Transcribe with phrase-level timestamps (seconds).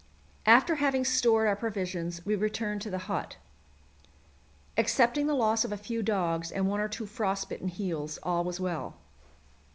[0.47, 3.37] After having stored our provisions, we returned to the hut.
[4.75, 8.59] Excepting the loss of a few dogs and one or two frostbitten heels, all was
[8.59, 8.95] well.